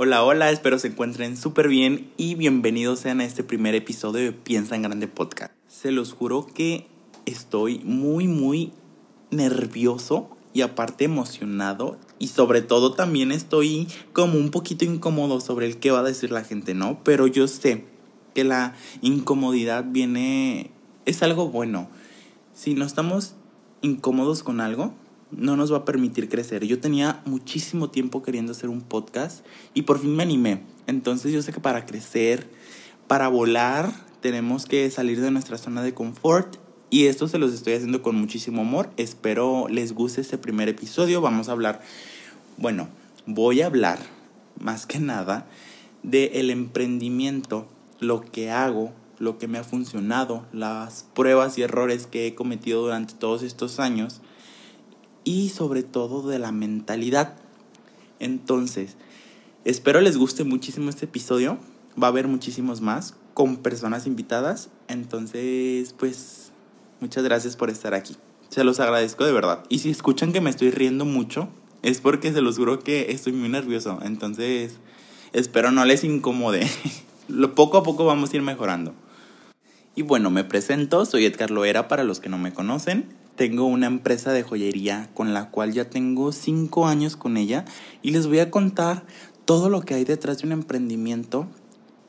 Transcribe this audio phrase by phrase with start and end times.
[0.00, 4.32] Hola, hola, espero se encuentren súper bien y bienvenidos sean a este primer episodio de
[4.32, 5.52] Piensa en Grande Podcast.
[5.66, 6.86] Se los juro que
[7.26, 8.72] estoy muy, muy
[9.32, 15.78] nervioso y aparte emocionado y sobre todo también estoy como un poquito incómodo sobre el
[15.78, 17.02] qué va a decir la gente, ¿no?
[17.02, 17.84] Pero yo sé
[18.36, 20.70] que la incomodidad viene,
[21.06, 21.88] es algo bueno.
[22.54, 23.34] Si no estamos
[23.82, 24.94] incómodos con algo,
[25.30, 26.64] no nos va a permitir crecer.
[26.64, 29.44] Yo tenía muchísimo tiempo queriendo hacer un podcast
[29.74, 30.62] y por fin me animé.
[30.86, 32.48] Entonces yo sé que para crecer,
[33.06, 36.56] para volar, tenemos que salir de nuestra zona de confort
[36.90, 38.90] y esto se los estoy haciendo con muchísimo amor.
[38.96, 41.20] Espero les guste este primer episodio.
[41.20, 41.82] Vamos a hablar,
[42.56, 42.88] bueno,
[43.26, 43.98] voy a hablar
[44.58, 45.46] más que nada
[46.02, 47.68] de el emprendimiento,
[48.00, 52.82] lo que hago, lo que me ha funcionado, las pruebas y errores que he cometido
[52.82, 54.22] durante todos estos años
[55.28, 57.34] y sobre todo de la mentalidad.
[58.18, 58.96] Entonces,
[59.66, 61.58] espero les guste muchísimo este episodio.
[62.02, 64.70] Va a haber muchísimos más con personas invitadas.
[64.88, 66.52] Entonces, pues,
[67.00, 68.16] muchas gracias por estar aquí.
[68.48, 69.64] Se los agradezco de verdad.
[69.68, 71.50] Y si escuchan que me estoy riendo mucho,
[71.82, 73.98] es porque se los juro que estoy muy nervioso.
[74.02, 74.78] Entonces,
[75.34, 76.66] espero no les incomode.
[77.54, 78.94] Poco a poco vamos a ir mejorando.
[79.94, 83.86] Y bueno, me presento, soy Edgar Loera para los que no me conocen tengo una
[83.86, 87.64] empresa de joyería con la cual ya tengo cinco años con ella
[88.02, 89.06] y les voy a contar
[89.44, 91.46] todo lo que hay detrás de un emprendimiento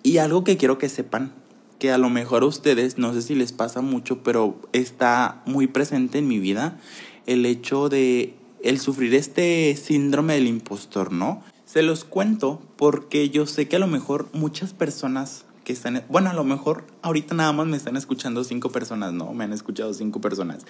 [0.01, 1.31] y algo que quiero que sepan,
[1.77, 5.67] que a lo mejor a ustedes, no sé si les pasa mucho, pero está muy
[5.67, 6.79] presente en mi vida,
[7.27, 8.33] el hecho de
[8.63, 11.43] el sufrir este síndrome del impostor, ¿no?
[11.63, 16.33] Se los cuento porque yo sé que a lo mejor muchas personas están, bueno, a
[16.33, 20.21] lo mejor ahorita nada más me están escuchando cinco personas, no, me han escuchado cinco
[20.21, 20.65] personas,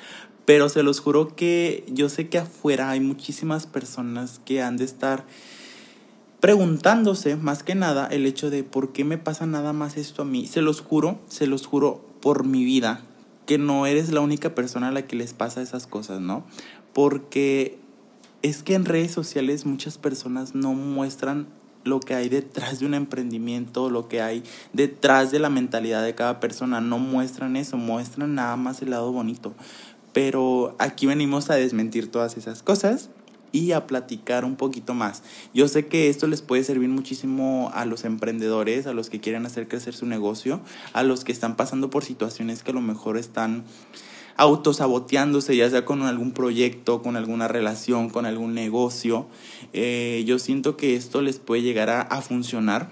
[0.45, 4.85] pero se los juro que yo sé que afuera hay muchísimas personas que han de
[4.85, 5.25] estar
[6.39, 10.25] preguntándose más que nada el hecho de por qué me pasa nada más esto a
[10.25, 10.47] mí.
[10.47, 13.01] Se los juro, se los juro por mi vida,
[13.45, 16.45] que no eres la única persona a la que les pasa esas cosas, ¿no?
[16.93, 17.79] Porque
[18.41, 21.47] es que en redes sociales muchas personas no muestran
[21.89, 26.15] lo que hay detrás de un emprendimiento, lo que hay detrás de la mentalidad de
[26.15, 26.79] cada persona.
[26.79, 29.53] No muestran eso, muestran nada más el lado bonito.
[30.13, 33.09] Pero aquí venimos a desmentir todas esas cosas
[33.51, 35.23] y a platicar un poquito más.
[35.53, 39.45] Yo sé que esto les puede servir muchísimo a los emprendedores, a los que quieren
[39.45, 40.61] hacer crecer su negocio,
[40.93, 43.63] a los que están pasando por situaciones que a lo mejor están
[44.39, 49.27] autosaboteándose, ya sea con algún proyecto, con alguna relación, con algún negocio.
[49.73, 52.89] Eh, yo siento que esto les puede llegar a, funcionar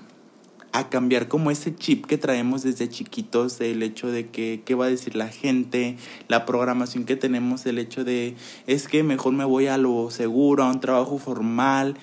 [0.73, 4.87] a cambiar como ese chip que traemos desde chiquitos, el hecho de que qué va
[4.87, 5.95] a decir la gente,
[6.27, 8.35] la programación que tenemos, el hecho de
[8.67, 11.95] es que mejor me voy a lo seguro, a un trabajo formal.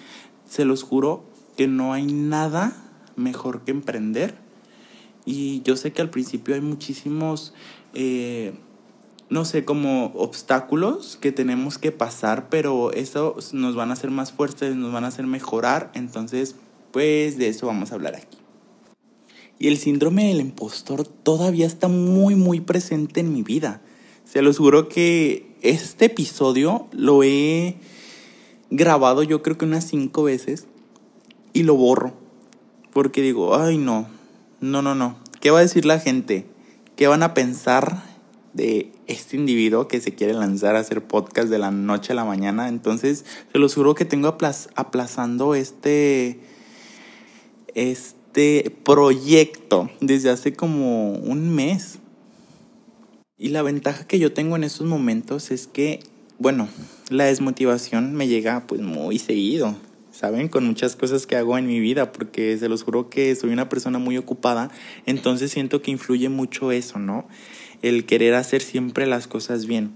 [0.48, 1.22] Se los juro
[1.58, 2.74] que no hay nada
[3.14, 4.36] mejor que emprender.
[5.26, 7.52] Y yo sé que al principio hay muchísimos
[7.92, 8.54] eh,
[9.30, 14.32] no sé, como obstáculos que tenemos que pasar, pero eso nos van a hacer más
[14.32, 16.56] fuertes, nos van a hacer mejorar, entonces,
[16.92, 18.38] pues de eso vamos a hablar aquí.
[19.58, 23.80] Y el síndrome del impostor todavía está muy, muy presente en mi vida.
[24.24, 27.76] Se los juro que este episodio lo he
[28.70, 30.66] grabado yo creo que unas cinco veces
[31.52, 32.14] y lo borro.
[32.92, 34.06] Porque digo, ay no,
[34.60, 35.16] no, no, no.
[35.40, 36.46] ¿Qué va a decir la gente?
[36.96, 38.02] ¿Qué van a pensar
[38.52, 42.24] de este individuo que se quiere lanzar a hacer podcast de la noche a la
[42.24, 42.68] mañana.
[42.68, 46.40] Entonces, se lo juro que tengo aplazando este,
[47.74, 51.98] este proyecto desde hace como un mes.
[53.36, 56.00] Y la ventaja que yo tengo en estos momentos es que,
[56.38, 56.68] bueno,
[57.10, 59.74] la desmotivación me llega pues muy seguido.
[60.14, 60.48] ¿saben?
[60.48, 63.68] Con muchas cosas que hago en mi vida, porque se los juro que soy una
[63.68, 64.70] persona muy ocupada,
[65.06, 67.26] entonces siento que influye mucho eso, ¿no?
[67.84, 69.92] El querer hacer siempre las cosas bien.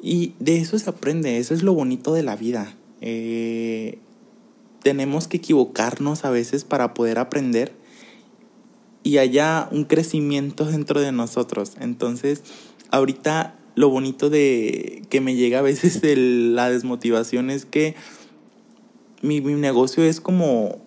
[0.00, 2.76] Y de eso se aprende, eso es lo bonito de la vida.
[3.00, 3.98] Eh,
[4.84, 7.72] tenemos que equivocarnos a veces para poder aprender
[9.02, 11.72] y haya un crecimiento dentro de nosotros.
[11.80, 12.42] Entonces,
[12.92, 17.96] ahorita lo bonito de que me llega a veces la desmotivación es que
[19.22, 20.78] mi, mi negocio es como,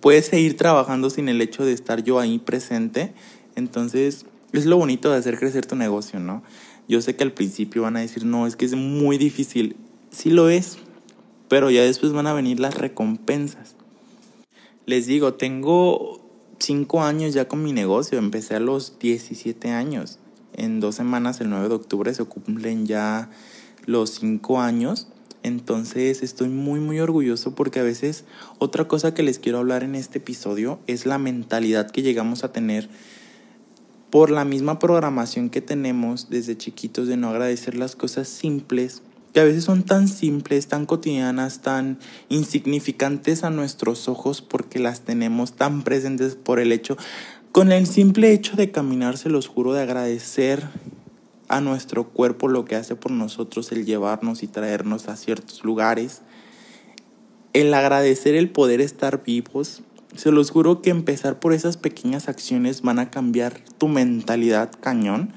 [0.00, 3.14] puedes seguir trabajando sin el hecho de estar yo ahí presente.
[3.56, 6.42] Entonces, es lo bonito de hacer crecer tu negocio, ¿no?
[6.88, 9.76] Yo sé que al principio van a decir, no, es que es muy difícil.
[10.10, 10.78] Sí lo es,
[11.48, 13.74] pero ya después van a venir las recompensas.
[14.86, 16.20] Les digo, tengo
[16.58, 20.18] cinco años ya con mi negocio, empecé a los 17 años.
[20.54, 23.30] En dos semanas, el 9 de octubre, se cumplen ya
[23.84, 25.08] los cinco años.
[25.42, 28.24] Entonces estoy muy muy orgulloso porque a veces
[28.58, 32.52] otra cosa que les quiero hablar en este episodio es la mentalidad que llegamos a
[32.52, 32.88] tener
[34.10, 39.02] por la misma programación que tenemos desde chiquitos de no agradecer las cosas simples,
[39.32, 45.02] que a veces son tan simples, tan cotidianas, tan insignificantes a nuestros ojos porque las
[45.02, 46.96] tenemos tan presentes por el hecho,
[47.52, 50.68] con el simple hecho de caminar, se los juro, de agradecer
[51.48, 56.22] a nuestro cuerpo lo que hace por nosotros, el llevarnos y traernos a ciertos lugares,
[57.52, 59.82] el agradecer el poder estar vivos,
[60.16, 65.32] se los juro que empezar por esas pequeñas acciones van a cambiar tu mentalidad cañón.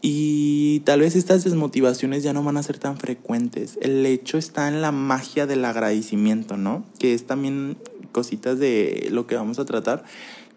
[0.00, 3.78] Y tal vez estas desmotivaciones ya no van a ser tan frecuentes.
[3.82, 6.84] El hecho está en la magia del agradecimiento, ¿no?
[6.98, 7.76] Que es también
[8.12, 10.04] cositas de lo que vamos a tratar,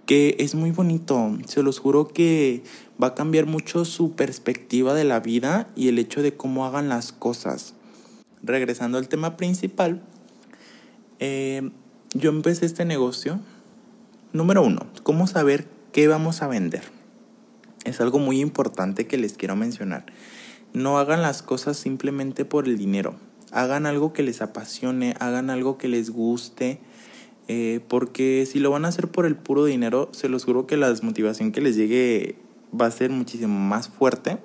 [0.05, 1.37] que es muy bonito.
[1.47, 2.63] Se los juro que
[3.01, 6.89] va a cambiar mucho su perspectiva de la vida y el hecho de cómo hagan
[6.89, 7.73] las cosas.
[8.43, 10.03] Regresando al tema principal,
[11.19, 11.71] eh,
[12.13, 13.39] yo empecé este negocio.
[14.33, 16.83] Número uno, ¿cómo saber qué vamos a vender?
[17.85, 20.05] Es algo muy importante que les quiero mencionar.
[20.73, 23.15] No hagan las cosas simplemente por el dinero.
[23.51, 26.79] Hagan algo que les apasione, hagan algo que les guste.
[27.47, 30.77] Eh, porque si lo van a hacer por el puro dinero, se los juro que
[30.77, 32.35] la desmotivación que les llegue
[32.79, 34.37] va a ser muchísimo más fuerte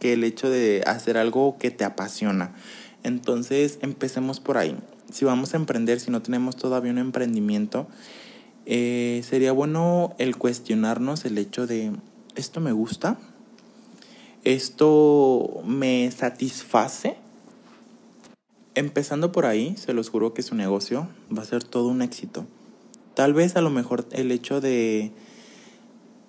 [0.00, 2.54] que el hecho de hacer algo que te apasiona.
[3.02, 4.76] Entonces, empecemos por ahí
[5.10, 7.86] si vamos a emprender, si no tenemos todavía un emprendimiento,
[8.66, 11.92] eh, sería bueno el cuestionarnos el hecho de,
[12.34, 13.18] ¿esto me gusta?
[14.44, 17.16] ¿Esto me satisface?
[18.74, 22.46] Empezando por ahí, se los juro que su negocio va a ser todo un éxito.
[23.14, 25.12] Tal vez a lo mejor el hecho de,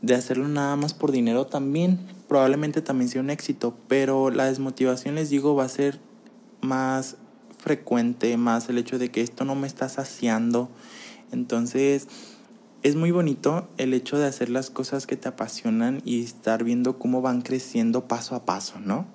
[0.02, 5.16] de hacerlo nada más por dinero también, probablemente también sea un éxito, pero la desmotivación
[5.16, 6.00] les digo va a ser
[6.62, 7.18] más
[7.58, 10.70] frecuente, más el hecho de que esto no me está saciando.
[11.32, 12.08] Entonces,
[12.84, 16.98] es muy bonito el hecho de hacer las cosas que te apasionan y estar viendo
[17.00, 19.06] cómo van creciendo paso a paso, ¿no?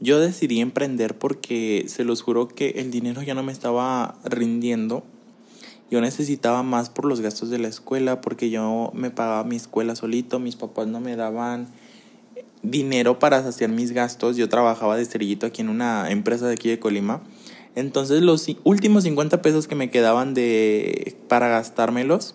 [0.00, 5.04] Yo decidí emprender porque se los juro que el dinero ya no me estaba rindiendo.
[5.92, 9.94] Yo necesitaba más por los gastos de la escuela porque yo me pagaba mi escuela
[9.94, 11.68] solito, mis papás no me daban
[12.62, 14.36] dinero para saciar mis gastos.
[14.36, 17.22] Yo trabajaba de cerillito aquí en una empresa de aquí de Colima
[17.74, 22.34] entonces los últimos 50 pesos que me quedaban de, para gastármelos,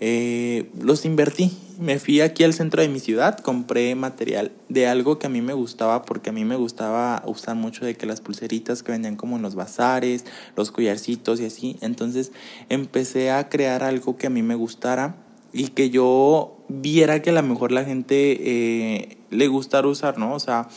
[0.00, 1.52] eh, los invertí.
[1.78, 5.40] Me fui aquí al centro de mi ciudad, compré material de algo que a mí
[5.40, 9.16] me gustaba, porque a mí me gustaba usar mucho de que las pulseritas que vendían
[9.16, 10.24] como en los bazares,
[10.56, 11.76] los collarcitos y así.
[11.80, 12.32] Entonces
[12.68, 15.16] empecé a crear algo que a mí me gustara
[15.52, 20.34] y que yo viera que a lo mejor la gente eh, le gustara usar, ¿no?
[20.34, 20.68] O sea,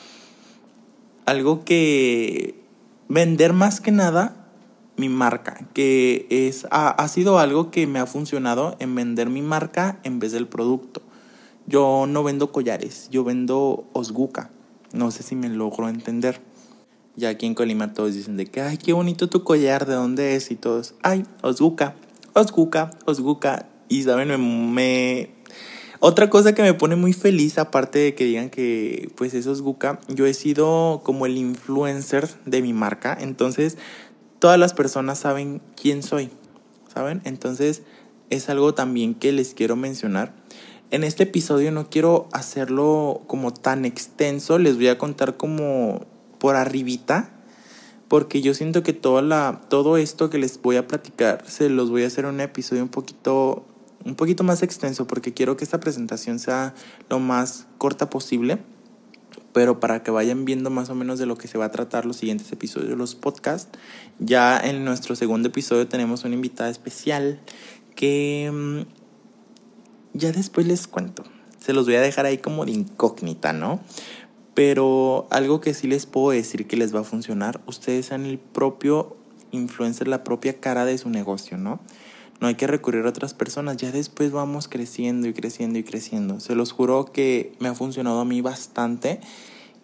[1.26, 2.63] algo que
[3.10, 4.44] vender más que nada
[4.96, 10.00] mi marca, que es, ha, sido algo que me ha funcionado en vender mi marca
[10.04, 11.02] en vez del producto.
[11.66, 14.50] Yo no vendo collares, yo vendo osguca.
[14.92, 16.42] No sé si me logro entender.
[17.16, 20.36] Ya aquí en Colima todos dicen de que, ay, qué bonito tu collar, ¿de dónde
[20.36, 20.52] es?
[20.52, 21.96] Y todos, ay, osguca,
[22.34, 23.68] osguca, osguca.
[23.88, 25.33] Y saben, me,
[26.06, 29.62] otra cosa que me pone muy feliz, aparte de que digan que pues eso es
[29.62, 33.78] Guca, yo he sido como el influencer de mi marca, entonces
[34.40, 36.30] todas las personas saben quién soy,
[36.94, 37.22] ¿saben?
[37.24, 37.84] Entonces
[38.30, 40.34] es algo también que les quiero mencionar.
[40.92, 46.06] En este episodio no quiero hacerlo como tan extenso, les voy a contar como
[46.38, 47.30] por arribita,
[48.10, 51.90] porque yo siento que toda la, todo esto que les voy a platicar se los
[51.90, 53.64] voy a hacer un episodio un poquito
[54.06, 56.74] un poquito más extenso porque quiero que esta presentación sea
[57.10, 58.60] lo más corta posible,
[59.54, 62.06] pero para que vayan viendo más o menos de lo que se va a tratar
[62.06, 63.78] los siguientes episodios de los podcasts.
[64.20, 67.40] Ya en nuestro segundo episodio tenemos una invitada especial
[67.96, 68.82] que mm,
[70.14, 71.24] ya después les cuento.
[71.60, 73.80] Se los voy a dejar ahí como de incógnita, ¿no?
[74.54, 78.38] Pero algo que sí les puedo decir que les va a funcionar, ustedes sean el
[78.38, 79.16] propio
[79.52, 81.80] influencer, la propia cara de su negocio, ¿no?
[82.44, 86.42] No hay que recurrir a otras personas, ya después vamos creciendo y creciendo y creciendo.
[86.42, 89.22] Se los juro que me ha funcionado a mí bastante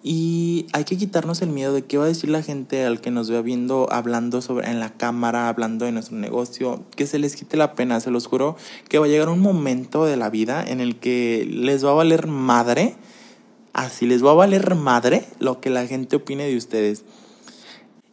[0.04, 3.12] y hay que quitarnos el miedo de qué va a decir la gente al que
[3.12, 7.38] nos vea viendo, hablando sobre en la cámara, hablando de nuestro negocio, que se les
[7.38, 8.58] quite la pena, se los juro
[8.90, 11.94] que va a llegar un momento de la vida en el que les va a
[11.94, 12.98] valer madre,
[13.72, 17.06] así les va a valer madre lo que la gente opine de ustedes.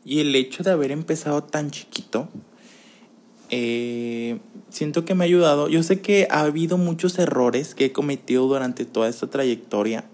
[0.04, 2.28] Y el hecho de haber empezado tan chiquito,
[3.50, 4.38] eh,
[4.70, 5.68] siento que me ha ayudado.
[5.68, 10.04] Yo sé que ha habido muchos errores que he cometido durante toda esta trayectoria,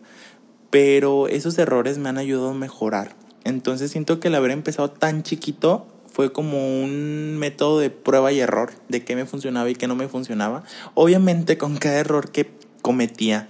[0.71, 3.15] pero esos errores me han ayudado a mejorar.
[3.45, 8.41] Entonces siento que el haber empezado tan chiquito fue como un método de prueba y
[8.41, 10.63] error de qué me funcionaba y qué no me funcionaba.
[10.95, 12.51] Obviamente con cada error que
[12.83, 13.49] cometía,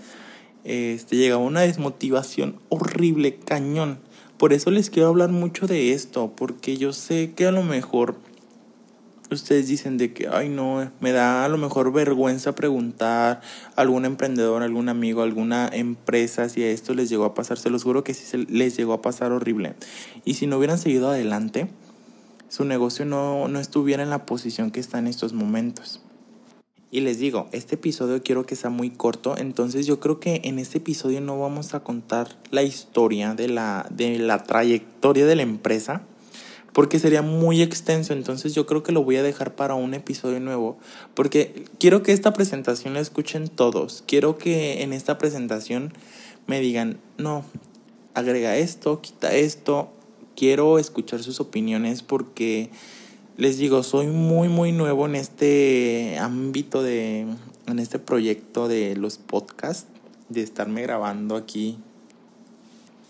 [0.64, 3.98] este, llegaba una desmotivación horrible, cañón.
[4.38, 8.16] Por eso les quiero hablar mucho de esto, porque yo sé que a lo mejor
[9.34, 13.40] ustedes dicen de que, ay no, me da a lo mejor vergüenza preguntar
[13.76, 17.58] a algún emprendedor, algún amigo, alguna empresa si a esto les llegó a pasar.
[17.58, 19.74] Se los juro que sí les llegó a pasar horrible.
[20.24, 21.68] Y si no hubieran seguido adelante,
[22.48, 26.02] su negocio no, no estuviera en la posición que está en estos momentos.
[26.94, 30.58] Y les digo, este episodio quiero que sea muy corto, entonces yo creo que en
[30.58, 35.40] este episodio no vamos a contar la historia de la, de la trayectoria de la
[35.40, 36.02] empresa,
[36.72, 40.40] porque sería muy extenso, entonces yo creo que lo voy a dejar para un episodio
[40.40, 40.78] nuevo,
[41.14, 45.92] porque quiero que esta presentación la escuchen todos, quiero que en esta presentación
[46.46, 47.44] me digan, no,
[48.14, 49.90] agrega esto, quita esto,
[50.36, 52.70] quiero escuchar sus opiniones porque
[53.36, 57.26] les digo, soy muy, muy nuevo en este ámbito de,
[57.66, 59.86] en este proyecto de los podcasts,
[60.28, 61.78] de estarme grabando aquí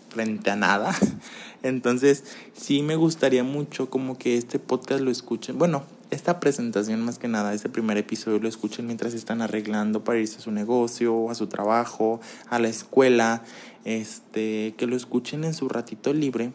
[0.09, 0.95] frente a nada.
[1.63, 5.57] Entonces, sí me gustaría mucho como que este podcast lo escuchen.
[5.57, 10.19] Bueno, esta presentación más que nada, este primer episodio lo escuchen mientras están arreglando para
[10.19, 13.43] irse a su negocio, a su trabajo, a la escuela,
[13.85, 16.53] este, que lo escuchen en su ratito libre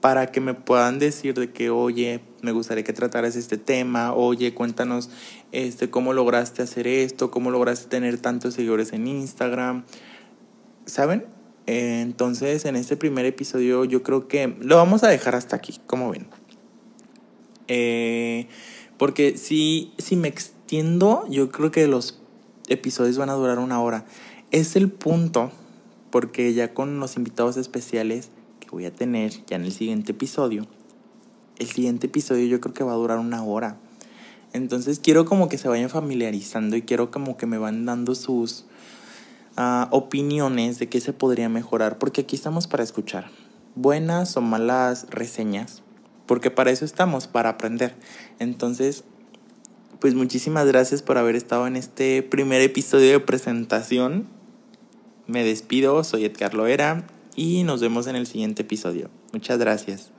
[0.00, 4.54] para que me puedan decir de que, oye, me gustaría que trataras este tema, oye,
[4.54, 5.10] cuéntanos
[5.52, 9.84] este, cómo lograste hacer esto, cómo lograste tener tantos seguidores en Instagram.
[10.86, 11.37] ¿Saben?
[11.70, 16.10] Entonces, en este primer episodio yo creo que lo vamos a dejar hasta aquí, como
[16.10, 16.26] ven.
[17.68, 18.48] Eh,
[18.96, 22.20] porque si, si me extiendo, yo creo que los
[22.68, 24.06] episodios van a durar una hora.
[24.50, 25.52] Es el punto,
[26.10, 28.30] porque ya con los invitados especiales
[28.70, 30.66] voy a tener ya en el siguiente episodio,
[31.58, 33.78] el siguiente episodio yo creo que va a durar una hora.
[34.52, 38.64] Entonces quiero como que se vayan familiarizando y quiero como que me van dando sus
[39.90, 43.30] opiniones de qué se podría mejorar, porque aquí estamos para escuchar
[43.74, 45.82] buenas o malas reseñas,
[46.26, 47.94] porque para eso estamos, para aprender.
[48.38, 49.04] Entonces,
[50.00, 54.26] pues muchísimas gracias por haber estado en este primer episodio de presentación.
[55.26, 59.10] Me despido, soy Edgar Loera y nos vemos en el siguiente episodio.
[59.32, 60.12] Muchas gracias.